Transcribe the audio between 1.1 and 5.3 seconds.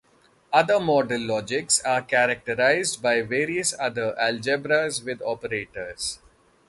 logics are characterized by various other algebras with